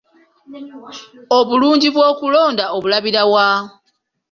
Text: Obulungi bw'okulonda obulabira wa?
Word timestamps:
Obulungi 1.37 1.87
bw'okulonda 1.95 2.63
obulabira 2.75 3.23
wa? 3.33 3.47